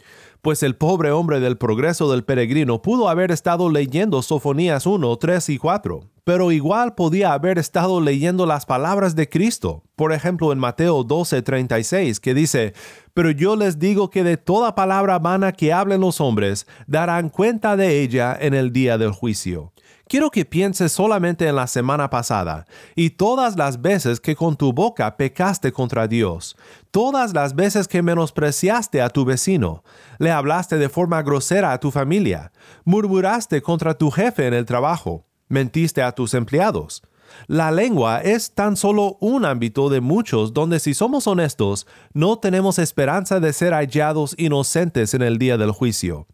pues 0.43 0.65
el 0.65 0.75
pobre 0.75 1.13
hombre 1.13 1.39
del 1.39 1.57
progreso 1.57 2.11
del 2.11 2.25
peregrino 2.25 2.83
pudo 2.83 3.09
haber 3.09 3.31
estado 3.31 3.71
leyendo 3.71 4.23
Sofonías 4.23 4.87
1, 4.87 5.17
3 5.17 5.49
y 5.51 5.59
4, 5.59 6.01
pero 6.25 6.51
igual 6.51 6.97
podía 6.97 7.33
haber 7.33 7.59
estado 7.59 8.01
leyendo 8.01 8.45
las 8.45 8.67
palabras 8.67 9.15
de 9.15 9.29
Cristo. 9.29 9.85
Por 9.95 10.13
ejemplo, 10.13 10.53
en 10.53 10.59
Mateo 10.59 11.05
12:36, 11.05 12.19
que 12.19 12.35
dice, 12.35 12.75
Pero 13.15 13.31
yo 13.31 13.55
les 13.55 13.79
digo 13.79 14.11
que 14.11 14.25
de 14.25 14.37
toda 14.37 14.75
palabra 14.75 15.21
vana 15.21 15.53
que 15.53 15.73
hablen 15.73 16.01
los 16.01 16.21
hombres, 16.21 16.67
darán 16.89 17.29
cuenta 17.29 17.77
de 17.77 18.03
ella 18.03 18.37
en 18.39 18.55
el 18.55 18.73
día 18.73 18.99
del 18.99 19.13
juicio. 19.13 19.73
Quiero 20.13 20.31
que 20.31 20.45
pienses 20.45 20.93
solamente 20.93 21.49
en 21.49 21.57
la 21.57 21.67
semana 21.67 22.11
pasada 22.11 22.67
y 22.95 23.09
todas 23.09 23.57
las 23.57 23.81
veces 23.81 24.21
que 24.21 24.37
con 24.37 24.57
tu 24.57 24.75
boca 24.75 25.17
pecaste 25.17 25.73
contra 25.73 26.07
Dios, 26.07 26.55
todas 26.91 27.33
las 27.33 27.55
veces 27.55 27.89
que 27.89 28.03
menospreciaste 28.03 29.01
a 29.01 29.09
tu 29.09 29.25
vecino, 29.25 29.83
le 30.19 30.31
hablaste 30.31 30.77
de 30.77 30.91
forma 30.91 31.23
grosera 31.23 31.73
a 31.73 31.81
tu 31.81 31.91
familia, 31.91 32.53
murmuraste 32.85 33.63
contra 33.63 33.97
tu 33.97 34.11
jefe 34.11 34.47
en 34.47 34.53
el 34.53 34.67
trabajo, 34.67 35.25
mentiste 35.49 36.03
a 36.03 36.13
tus 36.13 36.35
empleados. 36.35 37.03
La 37.47 37.71
lengua 37.73 38.21
es 38.21 38.53
tan 38.53 38.77
solo 38.77 39.17
un 39.19 39.47
ámbito 39.47 39.89
de 39.89 40.03
muchos 40.03 40.53
donde 40.53 40.79
si 40.79 40.93
somos 40.93 41.27
honestos, 41.27 41.87
no 42.13 42.39
tenemos 42.39 42.79
esperanza 42.79 43.41
de 43.41 43.55
ser 43.55 43.73
hallados 43.73 44.35
inocentes 44.37 45.15
en 45.15 45.23
el 45.23 45.39
día 45.39 45.57
del 45.57 45.71
juicio. 45.71 46.27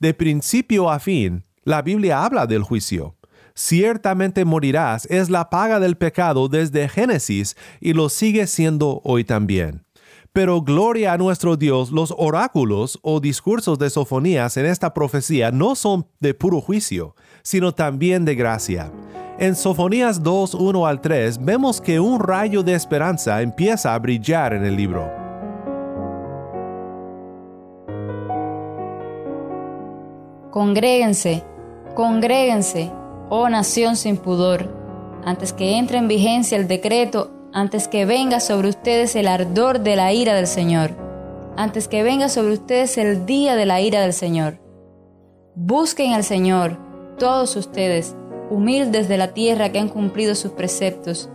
De 0.00 0.14
principio 0.14 0.90
a 0.90 0.98
fin, 0.98 1.44
la 1.64 1.82
Biblia 1.82 2.24
habla 2.24 2.46
del 2.46 2.62
juicio 2.62 3.17
ciertamente 3.58 4.44
morirás 4.44 5.04
es 5.06 5.30
la 5.30 5.50
paga 5.50 5.80
del 5.80 5.96
pecado 5.96 6.48
desde 6.48 6.88
Génesis 6.88 7.56
y 7.80 7.92
lo 7.92 8.08
sigue 8.08 8.46
siendo 8.46 9.00
hoy 9.02 9.24
también. 9.24 9.84
Pero 10.32 10.62
gloria 10.62 11.14
a 11.14 11.18
nuestro 11.18 11.56
Dios, 11.56 11.90
los 11.90 12.14
oráculos 12.16 13.00
o 13.02 13.18
discursos 13.18 13.78
de 13.78 13.90
Sofonías 13.90 14.56
en 14.56 14.66
esta 14.66 14.94
profecía 14.94 15.50
no 15.50 15.74
son 15.74 16.06
de 16.20 16.34
puro 16.34 16.60
juicio, 16.60 17.16
sino 17.42 17.72
también 17.72 18.24
de 18.24 18.36
gracia. 18.36 18.92
En 19.40 19.56
Sofonías 19.56 20.22
2, 20.22 20.54
1 20.54 20.86
al 20.86 21.00
3 21.00 21.44
vemos 21.44 21.80
que 21.80 21.98
un 21.98 22.20
rayo 22.20 22.62
de 22.62 22.74
esperanza 22.74 23.42
empieza 23.42 23.94
a 23.94 23.98
brillar 23.98 24.52
en 24.52 24.64
el 24.64 24.76
libro. 24.76 25.10
Congréguense, 30.52 31.42
congréguense, 31.94 32.92
oh 33.30 33.48
nación 33.48 33.96
sin 33.96 34.16
pudor, 34.16 34.68
antes 35.24 35.52
que 35.52 35.76
entre 35.76 35.98
en 35.98 36.08
vigencia 36.08 36.56
el 36.56 36.68
decreto, 36.68 37.30
antes 37.52 37.88
que 37.88 38.04
venga 38.04 38.40
sobre 38.40 38.68
ustedes 38.68 39.16
el 39.16 39.28
ardor 39.28 39.80
de 39.80 39.96
la 39.96 40.12
ira 40.12 40.34
del 40.34 40.46
Señor, 40.46 40.92
antes 41.56 41.88
que 41.88 42.02
venga 42.02 42.28
sobre 42.28 42.52
ustedes 42.52 42.98
el 42.98 43.26
día 43.26 43.56
de 43.56 43.66
la 43.66 43.80
ira 43.80 44.00
del 44.00 44.12
Señor. 44.12 44.60
Busquen 45.54 46.12
al 46.12 46.24
Señor, 46.24 46.78
todos 47.18 47.56
ustedes, 47.56 48.14
humildes 48.50 49.08
de 49.08 49.16
la 49.16 49.34
tierra 49.34 49.70
que 49.72 49.78
han 49.78 49.88
cumplido 49.88 50.34
sus 50.34 50.52
preceptos. 50.52 51.28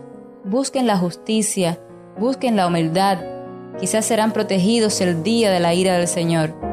Busquen 0.46 0.88
la 0.88 0.98
justicia, 0.98 1.80
busquen 2.18 2.56
la 2.56 2.68
humildad. 2.68 3.20
Quizás 3.80 4.06
serán 4.06 4.32
protegidos 4.32 5.02
el 5.02 5.24
día 5.24 5.52
de 5.52 5.60
la 5.60 5.74
ira 5.74 5.98
del 5.98 6.08
Señor. 6.08 6.73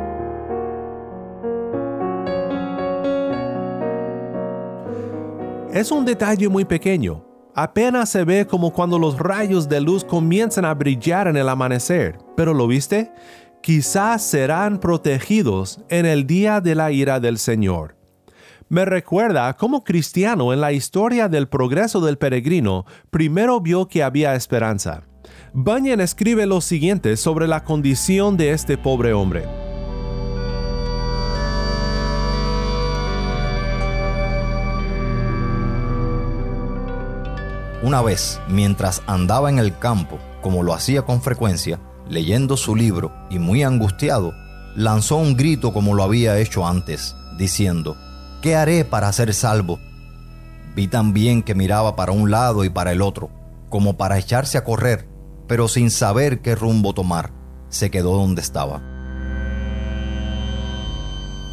Es 5.73 5.93
un 5.93 6.05
detalle 6.05 6.49
muy 6.49 6.65
pequeño. 6.65 7.25
Apenas 7.55 8.09
se 8.09 8.25
ve 8.25 8.45
como 8.45 8.73
cuando 8.73 8.99
los 8.99 9.17
rayos 9.17 9.69
de 9.69 9.81
luz 9.81 10.05
comienzan 10.05 10.65
a 10.65 10.75
brillar 10.75 11.29
en 11.29 11.37
el 11.37 11.49
amanecer. 11.49 12.19
Pero 12.37 12.55
¿lo 12.55 12.67
viste? 12.67 13.13
Quizás 13.63 14.23
serán 14.25 14.81
protegidos 14.81 15.81
en 15.89 16.07
el 16.07 16.27
día 16.27 16.61
de 16.61 16.75
la 16.75 16.91
ira 16.91 17.21
del 17.21 17.39
Señor. 17.39 17.95
Me 18.69 18.85
recuerda 18.85 19.53
cómo 19.55 19.85
cristiano 19.85 20.53
en 20.53 20.61
la 20.61 20.73
historia 20.73 21.29
del 21.29 21.49
progreso 21.49 22.01
del 22.01 22.19
peregrino 22.19 22.85
primero 23.11 23.61
vio 23.61 23.87
que 23.87 24.03
había 24.03 24.35
esperanza. 24.35 25.05
Bunyan 25.53 26.01
escribe 26.01 26.47
lo 26.47 26.61
siguiente 26.61 27.17
sobre 27.17 27.47
la 27.47 27.63
condición 27.63 28.37
de 28.37 28.51
este 28.51 28.77
pobre 28.77 29.13
hombre. 29.13 29.70
Una 37.83 38.03
vez, 38.03 38.41
mientras 38.47 39.03
andaba 39.07 39.49
en 39.49 39.59
el 39.59 39.79
campo, 39.79 40.19
como 40.43 40.63
lo 40.63 40.75
hacía 40.75 41.03
con 41.03 41.23
frecuencia, 41.23 41.81
leyendo 42.07 42.59
su 42.59 42.77
libro 42.77 43.11
y 43.31 43.39
muy 43.39 43.63
angustiado, 43.63 44.35
lanzó 44.77 45.17
un 45.17 45.35
grito 45.35 45.73
como 45.73 45.95
lo 45.95 46.03
había 46.03 46.39
hecho 46.39 46.67
antes, 46.67 47.17
diciendo, 47.39 47.97
¿qué 48.43 48.55
haré 48.55 48.85
para 48.85 49.11
ser 49.13 49.33
salvo? 49.33 49.79
Vi 50.77 50.89
también 50.89 51.43
que 51.43 51.55
miraba 51.55 51.97
para 51.97 52.13
un 52.13 52.31
lado 52.31 52.65
y 52.65 52.69
para 52.69 52.93
el 52.93 53.01
otro, 53.01 53.31
como 53.71 53.97
para 53.97 54.19
echarse 54.19 54.59
a 54.59 54.65
correr, 54.65 55.09
pero 55.49 55.67
sin 55.67 55.91
saber 55.91 56.43
qué 56.43 56.55
rumbo 56.55 56.93
tomar, 56.93 57.33
se 57.71 57.91
quedó 57.91 58.15
donde 58.15 58.43
estaba. 58.43 58.83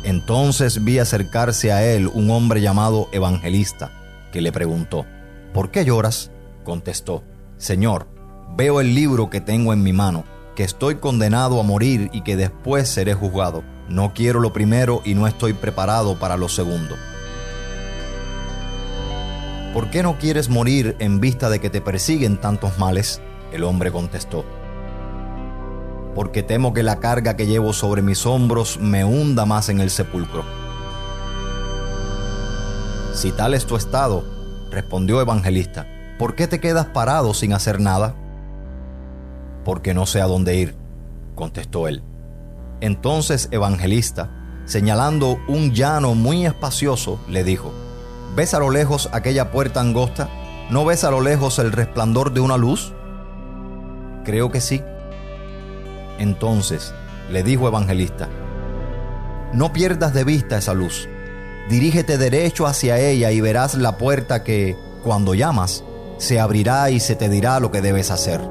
Entonces 0.04 0.84
vi 0.84 1.00
acercarse 1.00 1.72
a 1.72 1.86
él 1.86 2.10
un 2.14 2.32
hombre 2.32 2.62
llamado 2.62 3.08
Evangelista, 3.14 3.92
que 4.32 4.42
le 4.42 4.52
preguntó, 4.52 5.06
¿Por 5.58 5.72
qué 5.72 5.86
lloras? 5.86 6.30
Contestó, 6.64 7.24
Señor, 7.58 8.06
veo 8.56 8.80
el 8.80 8.94
libro 8.94 9.32
que 9.32 9.42
tengo 9.42 9.74
en 9.74 9.82
mi 9.82 9.92
mano, 9.92 10.24
que 10.56 10.64
estoy 10.64 10.98
condenado 10.98 11.60
a 11.60 11.64
morir 11.64 12.12
y 12.14 12.22
que 12.22 12.38
después 12.38 12.88
seré 12.88 13.16
juzgado. 13.16 13.64
No 13.90 14.14
quiero 14.14 14.40
lo 14.40 14.54
primero 14.54 15.02
y 15.04 15.16
no 15.16 15.26
estoy 15.26 15.54
preparado 15.54 16.20
para 16.20 16.38
lo 16.38 16.48
segundo. 16.48 16.96
¿Por 19.74 19.90
qué 19.90 20.04
no 20.04 20.20
quieres 20.20 20.48
morir 20.48 20.96
en 21.00 21.20
vista 21.20 21.50
de 21.50 21.58
que 21.58 21.72
te 21.72 21.82
persiguen 21.82 22.40
tantos 22.40 22.78
males? 22.78 23.20
El 23.52 23.64
hombre 23.64 23.92
contestó, 23.92 24.46
porque 26.14 26.44
temo 26.44 26.72
que 26.72 26.84
la 26.84 27.00
carga 27.00 27.36
que 27.36 27.48
llevo 27.48 27.74
sobre 27.74 28.04
mis 28.04 28.28
hombros 28.28 28.80
me 28.80 29.04
hunda 29.04 29.48
más 29.48 29.70
en 29.70 29.80
el 29.80 29.90
sepulcro. 29.90 30.44
Si 33.16 33.32
tal 33.32 33.56
es 33.56 33.66
tu 33.66 33.76
estado, 33.76 34.37
respondió 34.72 35.22
Evangelista, 35.22 35.88
¿por 36.18 36.36
qué 36.36 36.48
te 36.48 36.60
quedas 36.60 36.88
parado 36.88 37.34
sin 37.34 37.54
hacer 37.54 37.80
nada? 37.80 38.16
Porque 39.64 39.94
no 39.94 40.06
sé 40.06 40.22
a 40.22 40.28
dónde 40.28 40.56
ir, 40.56 40.76
contestó 41.36 41.88
él. 41.88 42.04
Entonces 42.82 43.50
Evangelista, 43.52 44.30
señalando 44.66 45.40
un 45.48 45.74
llano 45.74 46.16
muy 46.16 46.46
espacioso, 46.46 47.20
le 47.28 47.44
dijo, 47.44 47.74
¿ves 48.36 48.54
a 48.54 48.60
lo 48.60 48.70
lejos 48.70 49.10
aquella 49.12 49.52
puerta 49.52 49.82
angosta? 49.82 50.30
¿No 50.70 50.86
ves 50.86 51.04
a 51.04 51.12
lo 51.12 51.22
lejos 51.22 51.60
el 51.60 51.72
resplandor 51.72 52.34
de 52.34 52.42
una 52.42 52.58
luz? 52.58 52.94
Creo 54.26 54.52
que 54.52 54.62
sí. 54.62 54.82
Entonces 56.20 56.94
le 57.32 57.44
dijo 57.44 57.68
Evangelista, 57.68 58.30
no 59.54 59.72
pierdas 59.72 60.14
de 60.14 60.24
vista 60.24 60.58
esa 60.58 60.74
luz 60.74 61.08
Dirígete 61.70 62.18
derecho 62.18 62.66
hacia 62.66 62.98
ella 63.00 63.32
y 63.32 63.42
verás 63.42 63.76
la 63.76 63.98
puerta 63.98 64.44
que, 64.44 64.78
cuando 65.04 65.34
llamas, 65.34 65.84
se 66.18 66.40
abrirá 66.40 66.90
y 66.90 67.00
se 67.00 67.16
te 67.16 67.28
dirá 67.28 67.60
lo 67.60 67.72
que 67.72 67.82
debes 67.82 68.10
hacer. 68.10 68.42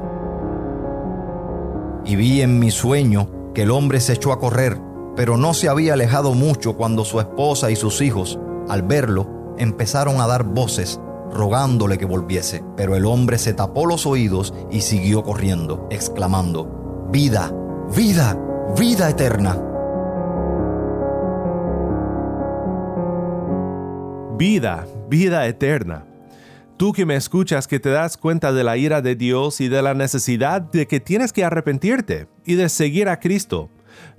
Y 2.05 2.15
vi 2.17 2.43
en 2.43 2.59
mi 2.59 2.71
sueño 2.71 3.53
que 3.55 3.63
el 3.63 3.71
hombre 3.71 4.01
se 4.01 4.13
echó 4.13 4.33
a 4.33 4.39
correr, 4.39 4.79
pero 5.17 5.39
no 5.39 5.55
se 5.55 5.69
había 5.69 5.95
alejado 5.95 6.35
mucho 6.35 6.77
cuando 6.77 7.05
su 7.05 7.19
esposa 7.19 7.71
y 7.71 7.77
sus 7.77 8.03
hijos, 8.03 8.39
al 8.69 8.83
verlo, 8.83 9.55
empezaron 9.57 10.21
a 10.21 10.27
dar 10.27 10.45
voces 10.45 11.01
rogándole 11.33 11.97
que 11.97 12.05
volviese. 12.05 12.63
Pero 12.77 12.97
el 12.97 13.07
hombre 13.07 13.39
se 13.39 13.55
tapó 13.55 13.87
los 13.87 14.07
oídos 14.07 14.53
y 14.71 14.83
siguió 14.83 15.23
corriendo, 15.23 15.89
exclamando, 15.91 17.09
Vida, 17.11 17.53
vida, 17.95 18.37
vida 18.79 19.09
eterna. 19.09 19.63
Vida, 24.37 24.87
vida 25.09 25.47
eterna. 25.47 26.05
Tú 26.77 26.93
que 26.93 27.07
me 27.07 27.17
escuchas 27.17 27.67
que 27.67 27.81
te 27.81 27.89
das 27.89 28.19
cuenta 28.19 28.53
de 28.53 28.65
la 28.65 28.77
ira 28.77 29.01
de 29.01 29.17
Dios 29.17 29.63
y 29.63 29.69
de 29.69 29.81
la 29.81 29.95
necesidad 29.95 30.61
de 30.61 30.87
que 30.87 31.01
tienes 31.01 31.33
que 31.33 31.43
arrepentirte 31.43 32.29
y 32.45 32.55
de 32.55 32.69
seguir 32.69 33.09
a 33.09 33.19
Cristo. 33.19 33.71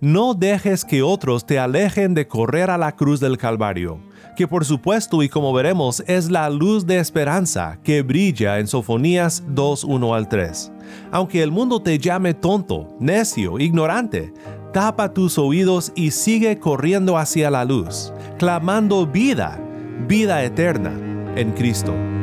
No 0.02 0.34
dejes 0.34 0.84
que 0.84 1.04
otros 1.04 1.46
te 1.46 1.60
alejen 1.60 2.16
de 2.16 2.28
correr 2.28 2.72
a 2.72 2.80
la 2.80 2.96
cruz 2.96 3.20
del 3.20 3.38
Calvario, 3.38 4.00
que 4.36 4.48
por 4.48 4.66
supuesto 4.66 5.22
y 5.22 5.30
como 5.30 5.54
veremos 5.54 6.04
es 6.08 6.32
la 6.32 6.50
luz 6.50 6.88
de 6.88 6.98
esperanza 6.98 7.78
que 7.84 8.02
brilla 8.02 8.58
en 8.58 8.66
Sofonías 8.66 9.44
2, 9.50 9.84
1 9.84 10.16
al 10.16 10.28
3. 10.28 10.72
Aunque 11.12 11.44
el 11.44 11.52
mundo 11.52 11.80
te 11.84 12.00
llame 12.00 12.34
tonto, 12.34 12.88
necio, 13.00 13.60
ignorante, 13.60 14.34
tapa 14.74 15.14
tus 15.14 15.38
oídos 15.38 15.92
y 15.94 16.10
sigue 16.10 16.58
corriendo 16.58 17.20
hacia 17.20 17.52
la 17.52 17.66
luz, 17.66 18.12
clamando 18.40 19.06
vida 19.06 19.64
vida 20.08 20.44
eterna 20.44 20.92
en 21.36 21.52
Cristo. 21.52 22.17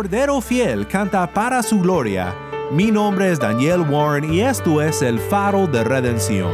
Cordero 0.00 0.40
Fiel 0.40 0.88
canta 0.88 1.30
para 1.30 1.62
su 1.62 1.78
gloria. 1.78 2.34
Mi 2.72 2.90
nombre 2.90 3.30
es 3.30 3.38
Daniel 3.38 3.82
Warren 3.82 4.32
y 4.32 4.40
esto 4.40 4.80
es 4.80 5.02
el 5.02 5.18
faro 5.18 5.66
de 5.66 5.84
redención. 5.84 6.50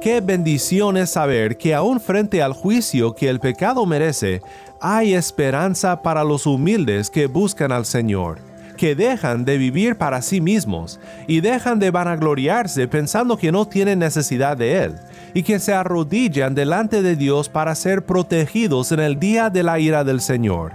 Qué 0.00 0.22
bendición 0.22 0.96
es 0.96 1.10
saber 1.10 1.58
que 1.58 1.74
aún 1.74 2.00
frente 2.00 2.40
al 2.40 2.54
juicio 2.54 3.14
que 3.14 3.28
el 3.28 3.38
pecado 3.38 3.84
merece, 3.84 4.40
hay 4.80 5.12
esperanza 5.12 6.00
para 6.00 6.24
los 6.24 6.46
humildes 6.46 7.10
que 7.10 7.26
buscan 7.26 7.70
al 7.70 7.84
Señor, 7.84 8.38
que 8.76 8.94
dejan 8.94 9.44
de 9.44 9.58
vivir 9.58 9.96
para 9.96 10.22
sí 10.22 10.40
mismos 10.40 11.00
y 11.26 11.40
dejan 11.40 11.78
de 11.78 11.90
vanagloriarse 11.90 12.86
pensando 12.88 13.36
que 13.36 13.50
no 13.50 13.66
tienen 13.66 13.98
necesidad 13.98 14.56
de 14.56 14.84
Él, 14.84 14.94
y 15.34 15.42
que 15.42 15.58
se 15.58 15.74
arrodillan 15.74 16.54
delante 16.54 17.02
de 17.02 17.16
Dios 17.16 17.48
para 17.48 17.74
ser 17.74 18.04
protegidos 18.04 18.92
en 18.92 19.00
el 19.00 19.18
día 19.18 19.50
de 19.50 19.62
la 19.62 19.78
ira 19.78 20.04
del 20.04 20.20
Señor. 20.20 20.72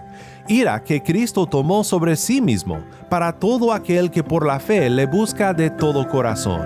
Ira 0.48 0.84
que 0.84 1.02
Cristo 1.02 1.46
tomó 1.46 1.84
sobre 1.84 2.16
sí 2.16 2.42
mismo 2.42 2.80
para 3.10 3.32
todo 3.34 3.74
aquel 3.74 4.12
que 4.12 4.24
por 4.24 4.46
la 4.46 4.60
fe 4.60 4.90
le 4.90 5.06
busca 5.06 5.54
de 5.54 5.70
todo 5.70 6.08
corazón. 6.08 6.62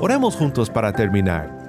Oremos 0.00 0.36
juntos 0.36 0.68
para 0.68 0.92
terminar. 0.92 1.63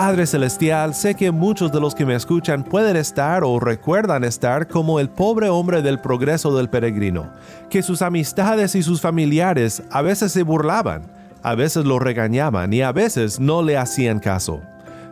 Padre 0.00 0.28
Celestial, 0.28 0.94
sé 0.94 1.16
que 1.16 1.32
muchos 1.32 1.72
de 1.72 1.80
los 1.80 1.92
que 1.92 2.06
me 2.06 2.14
escuchan 2.14 2.62
pueden 2.62 2.94
estar 2.94 3.42
o 3.42 3.58
recuerdan 3.58 4.22
estar 4.22 4.68
como 4.68 5.00
el 5.00 5.08
pobre 5.08 5.48
hombre 5.48 5.82
del 5.82 5.98
progreso 5.98 6.56
del 6.56 6.70
peregrino, 6.70 7.32
que 7.68 7.82
sus 7.82 8.00
amistades 8.00 8.76
y 8.76 8.84
sus 8.84 9.00
familiares 9.00 9.82
a 9.90 10.00
veces 10.00 10.30
se 10.30 10.44
burlaban, 10.44 11.02
a 11.42 11.56
veces 11.56 11.84
lo 11.84 11.98
regañaban 11.98 12.72
y 12.72 12.80
a 12.82 12.92
veces 12.92 13.40
no 13.40 13.60
le 13.60 13.76
hacían 13.76 14.20
caso. 14.20 14.60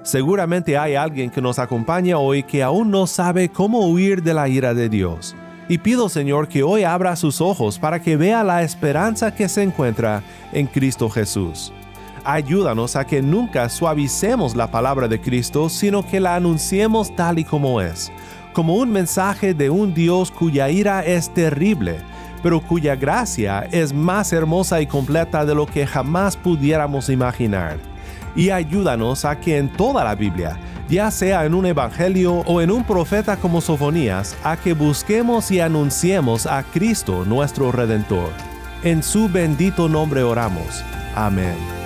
Seguramente 0.05 0.79
hay 0.79 0.95
alguien 0.95 1.31
que 1.31 1.43
nos 1.43 1.59
acompaña 1.59 2.19
hoy 2.19 2.45
que 2.45 2.63
aún 2.63 2.93
no 2.93 3.09
sabe 3.09 3.49
cómo 3.49 3.89
huir 3.89 4.23
de 4.23 4.35
la 4.35 4.49
ira 4.49 4.73
de 4.73 4.89
Dios. 4.89 5.35
Y 5.69 5.79
pido 5.79 6.09
Señor 6.09 6.47
que 6.47 6.63
hoy 6.63 6.85
abra 6.85 7.17
sus 7.17 7.41
ojos 7.41 7.81
para 7.81 8.01
que 8.01 8.17
vea 8.17 8.45
la 8.45 8.63
esperanza 8.63 9.35
que 9.35 9.49
se 9.49 9.65
encuentra 9.65 10.23
en 10.53 10.69
Cristo 10.69 11.11
Jesús. 11.11 11.73
Ayúdanos 12.29 12.97
a 12.97 13.07
que 13.07 13.23
nunca 13.23 13.69
suavicemos 13.69 14.57
la 14.57 14.69
palabra 14.69 15.07
de 15.07 15.21
Cristo, 15.21 15.69
sino 15.69 16.05
que 16.05 16.19
la 16.19 16.35
anunciemos 16.35 17.15
tal 17.15 17.39
y 17.39 17.45
como 17.45 17.81
es, 17.81 18.11
como 18.53 18.75
un 18.75 18.91
mensaje 18.91 19.55
de 19.55 19.71
un 19.71 19.95
Dios 19.95 20.33
cuya 20.33 20.69
ira 20.69 21.05
es 21.05 21.33
terrible, 21.33 21.99
pero 22.43 22.61
cuya 22.61 22.97
gracia 22.97 23.69
es 23.71 23.93
más 23.93 24.33
hermosa 24.33 24.81
y 24.81 24.89
completa 24.89 25.47
de 25.47 25.55
lo 25.55 25.67
que 25.67 25.87
jamás 25.87 26.37
pudiéramos 26.37 27.11
imaginar. 27.11 27.77
Y 28.35 28.51
ayúdanos 28.51 29.25
a 29.25 29.39
que 29.39 29.59
en 29.59 29.69
toda 29.69 30.03
la 30.03 30.17
Biblia, 30.17 30.59
ya 30.89 31.13
sea 31.13 31.45
en 31.45 31.55
un 31.55 31.67
evangelio 31.67 32.39
o 32.39 32.61
en 32.61 32.73
un 32.73 32.83
profeta 32.83 33.37
como 33.37 33.61
Sofonías, 33.61 34.37
a 34.43 34.57
que 34.57 34.73
busquemos 34.73 35.53
y 35.53 35.61
anunciemos 35.61 36.47
a 36.47 36.65
Cristo 36.65 37.25
nuestro 37.25 37.71
Redentor. 37.71 38.31
En 38.83 39.05
su 39.05 39.29
bendito 39.29 39.89
nombre 39.89 40.25
oramos. 40.25 40.83
Amén. 41.15 41.86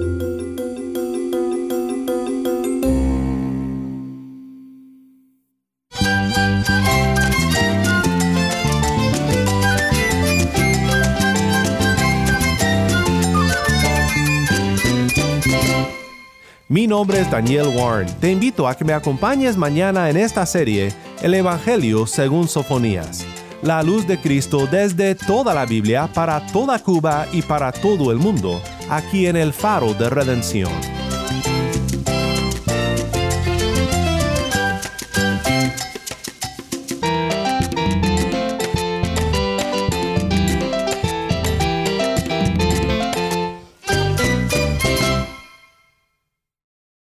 Nombre 17.01 17.19
es 17.19 17.31
Daniel 17.31 17.69
Warren. 17.75 18.07
Te 18.19 18.31
invito 18.31 18.67
a 18.67 18.75
que 18.75 18.85
me 18.85 18.93
acompañes 18.93 19.57
mañana 19.57 20.11
en 20.11 20.17
esta 20.17 20.45
serie, 20.45 20.93
El 21.23 21.33
Evangelio 21.33 22.05
según 22.05 22.47
Sofonías. 22.47 23.25
La 23.63 23.81
luz 23.81 24.05
de 24.05 24.21
Cristo 24.21 24.67
desde 24.69 25.15
toda 25.15 25.55
la 25.55 25.65
Biblia 25.65 26.07
para 26.13 26.45
toda 26.45 26.77
Cuba 26.77 27.25
y 27.31 27.41
para 27.41 27.71
todo 27.71 28.11
el 28.11 28.19
mundo, 28.19 28.61
aquí 28.87 29.25
en 29.25 29.35
el 29.35 29.51
Faro 29.51 29.95
de 29.95 30.11
Redención. 30.11 30.90